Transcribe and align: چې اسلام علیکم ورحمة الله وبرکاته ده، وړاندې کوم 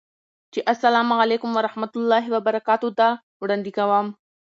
چې 0.53 0.59
اسلام 0.73 1.07
علیکم 1.21 1.49
ورحمة 1.55 1.89
الله 1.99 2.23
وبرکاته 2.35 2.89
ده، 2.99 3.09
وړاندې 3.41 3.71
کوم 3.77 4.07